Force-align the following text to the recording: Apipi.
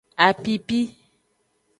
Apipi. 0.25 0.79